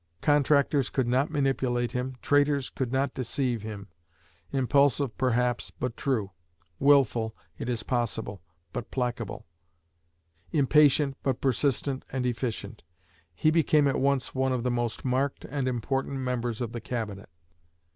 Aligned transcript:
Contractors 0.23 0.89
could 0.89 1.05
not 1.07 1.29
manipulate 1.29 1.91
him, 1.91 2.15
traitors 2.23 2.71
could 2.71 2.91
not 2.91 3.13
deceive 3.13 3.61
him. 3.61 3.87
Impulsive, 4.51 5.15
perhaps, 5.15 5.69
but 5.79 5.95
true; 5.95 6.31
wilful, 6.79 7.35
it 7.59 7.69
is 7.69 7.83
possible, 7.83 8.41
but 8.73 8.89
placable; 8.89 9.45
impatient, 10.51 11.15
but 11.21 11.39
persistent 11.39 12.03
and 12.11 12.25
efficient, 12.25 12.81
he 13.35 13.51
became 13.51 13.87
at 13.87 13.99
once 14.01 14.33
one 14.33 14.51
of 14.51 14.63
the 14.63 14.71
most 14.71 15.05
marked 15.05 15.45
and 15.45 15.67
important 15.67 16.13
of 16.15 16.19
the 16.21 16.25
members 16.25 16.61
of 16.61 16.71
the 16.71 16.81
Cabinet." 16.81 17.29